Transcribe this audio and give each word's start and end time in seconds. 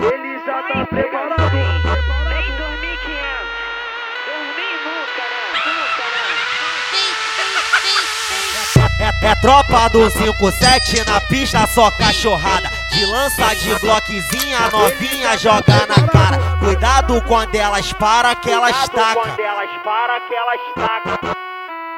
Ele 0.00 0.38
já 0.44 0.62
tá 0.62 0.86
preparado. 0.86 1.52
Nem 2.28 2.56
dormir 2.56 2.98
que 2.98 3.12
é. 3.12 3.38
Dormir 4.26 4.76
nunca, 4.86 5.24
né? 5.30 5.40
Nunca, 5.66 6.04
né? 9.00 9.10
É, 9.22 9.26
é 9.28 9.34
tropa 9.36 9.88
do 9.90 10.10
57 10.10 11.04
na 11.06 11.20
pista, 11.20 11.66
só 11.66 11.90
cachorrada. 11.90 12.70
De 12.90 13.04
lança 13.06 13.54
de 13.56 13.78
bloquezinha, 13.78 14.70
novinha 14.70 15.38
joga 15.38 15.86
na 15.86 16.08
cara. 16.08 16.38
Cuidado 16.58 17.22
quando 17.22 17.54
elas 17.54 17.92
param, 17.92 18.34
que 18.36 18.50
elas 18.50 18.88
tacam. 18.88 19.22
Quando 19.22 19.40
elas 19.40 19.70
param, 19.82 20.20
que 20.26 20.34
elas 20.34 20.60
tacam. 20.74 21.18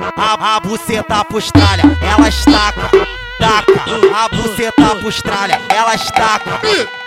A, 0.00 0.56
a 0.56 0.61
buceta 0.61 1.24
pros 1.24 1.50
tralha, 1.50 1.82
elas 2.00 2.45
tacam. 2.45 2.91
Taca, 3.38 3.84
a 4.14 4.28
buceta 4.28 4.95
pros 5.00 5.20
tralha, 5.20 5.60
elas 5.69 6.05
tacam. 6.10 6.59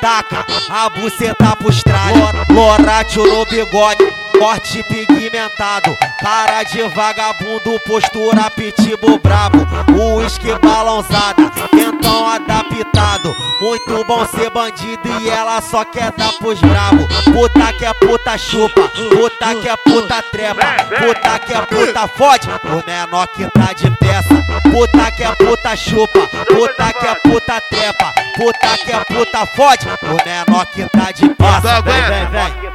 Taca, 0.02 0.46
a 0.70 0.90
buceta 0.90 1.56
pros 1.56 1.82
tralha. 1.84 2.32
Loratio 2.50 3.26
no 3.26 3.46
bigode, 3.46 4.06
corte 4.38 4.84
pigmentado. 4.84 5.98
Cara 6.20 6.64
de 6.64 6.84
vagabundo, 6.90 7.80
postura 7.86 8.50
pitbull 8.52 9.20
brabo. 9.20 9.66
Uísque 9.98 10.54
balãozada, 10.62 11.52
então 11.74 12.28
adaptado. 12.30 13.35
Muito 13.66 14.04
bom 14.04 14.24
ser 14.28 14.52
bandido 14.52 15.10
e 15.20 15.28
ela 15.28 15.60
só 15.60 15.84
quer 15.84 16.12
dar 16.12 16.32
pros 16.34 16.62
brabo. 16.62 17.08
Puta 17.34 17.74
que 17.74 17.84
é 17.84 17.92
puta 17.96 18.38
chupa, 18.38 18.88
puta 18.90 19.56
que 19.56 19.68
é 19.68 19.76
puta 19.76 20.22
trepa, 20.22 20.62
puta 21.00 21.40
que 21.40 21.52
é 21.52 21.62
puta 21.62 22.08
fode. 22.08 22.48
O 22.48 22.86
menor 22.86 23.28
que 23.30 23.50
tá 23.50 23.74
de 23.74 23.90
peça, 23.98 24.36
puta 24.72 25.12
que 25.12 25.24
é 25.24 25.32
puta 25.32 25.76
chupa, 25.76 26.28
puta 26.46 26.94
que 26.94 27.08
é 27.08 27.16
puta 27.16 27.60
trepa, 27.60 28.14
puta 28.36 28.78
que 28.78 28.92
é 28.92 29.00
puta 29.06 29.46
fode. 29.48 29.88
O 30.02 30.26
menor 30.26 30.66
que 30.68 30.86
tá 30.90 31.12
de 31.12 31.26
vem, 31.26 32.02
vem, 32.04 32.28
vem. 32.28 32.66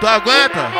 Tu 0.00 0.06
aguenta? 0.06 0.70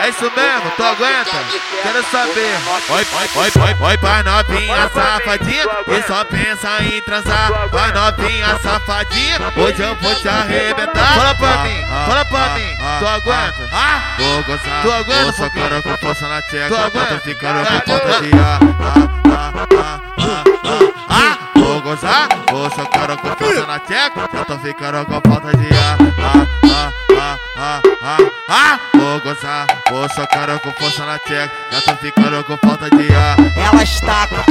É 0.00 0.08
isso 0.08 0.32
mesmo, 0.34 0.70
tu 0.76 0.82
aguenta? 0.82 1.36
Quero 1.82 2.04
saber. 2.10 2.56
Oi, 2.88 3.06
oi, 3.12 3.30
oi, 3.36 3.52
oi, 3.62 3.76
oi 3.88 3.98
pra 3.98 4.22
novinha 4.22 4.90
safadinha 4.92 5.66
que 5.84 6.02
só 6.06 6.24
pensa 6.24 6.82
em 6.82 7.00
transar. 7.02 7.68
Vai 7.70 7.92
novinha 7.92 8.58
safadinha, 8.58 9.38
hoje 9.56 9.82
eu 9.82 9.94
vou 9.96 10.14
te 10.14 10.28
arrebentar. 10.28 11.14
Fala 11.14 11.34
pra 11.34 11.56
mim, 11.64 11.86
fala 12.08 12.24
pra 12.24 12.48
mim, 12.54 12.76
tu 12.98 13.06
aguenta? 13.06 13.68
Ah, 13.72 14.00
vou 14.18 14.42
gozar, 14.44 14.82
tu 14.82 14.92
aguenta? 14.92 15.22
Vou 15.22 15.32
socar 15.32 15.82
com 15.82 15.96
força 15.98 16.28
na 16.28 16.42
tcheca, 16.42 16.68
tu 16.68 16.76
aguenta? 16.76 17.20
ficando 17.20 17.66
com 17.66 17.92
falta 17.92 18.22
de 18.22 18.32
ar. 18.38 19.21
Vou 21.92 21.96
gozar, 21.96 22.28
vou 22.50 22.70
socar 22.70 23.16
com 23.18 23.44
força 23.44 23.66
na 23.66 23.78
tcheca, 23.78 24.28
já 24.32 24.44
tô 24.44 24.58
ficando 24.58 25.04
com 25.04 25.28
falta 25.28 25.56
de 25.56 25.66
ar. 25.76 25.98
Ah, 26.18 26.46
ah, 26.64 26.92
ah, 27.18 27.38
ah, 27.58 27.82
ah, 28.02 28.18
ah, 28.48 28.78
vou 28.94 29.20
gozar, 29.20 29.66
vou 29.90 30.08
socar 30.08 30.58
com 30.60 30.72
força 30.72 31.04
na 31.04 31.18
tcheca, 31.18 31.52
já 31.70 31.80
tô 31.82 31.96
ficando 31.96 32.44
com 32.44 32.56
falta 32.56 32.88
de 32.90 33.14
ar. 33.14 33.36
Elas 33.56 34.00
taca, 34.00 34.44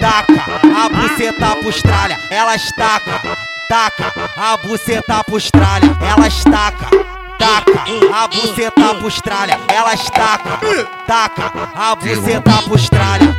taca, 0.00 0.42
a 0.76 0.88
buceta 0.88 1.56
pros 1.56 1.82
tralha. 1.82 2.18
Elas 2.30 2.72
taca, 2.72 3.20
taca, 3.68 4.12
a 4.36 4.56
buceta 4.56 5.24
pros 5.24 5.50
tralha. 5.50 5.96
Elas 6.00 6.42
taca, 6.44 6.90
taca, 7.38 8.14
a 8.14 8.28
buceta 8.28 8.94
pros 8.96 9.20
tralha. 9.20 9.60
Elas 9.68 10.04
taca, 10.10 10.58
taca, 11.06 11.52
a 11.76 11.94
buceta 11.94 12.62
pros 12.62 12.88
tralha. 12.88 13.36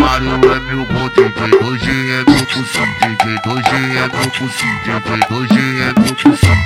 Mário 0.00 0.52
é 0.52 0.60
meu 0.60 0.84
bom 0.86 1.08
DJ, 1.08 1.64
hoje 1.64 2.10
é 2.10 2.24
meu 2.30 2.46
pulsão 2.46 2.99
DJ, 3.22 3.36
hoje 3.46 3.68
é 3.68 4.08
meu 4.08 4.30
pulsão 4.30 4.68
DJ, 4.80 5.36
hoje 5.36 5.60
é 5.82 5.92
meu 6.00 6.14
pulsão 6.16 6.56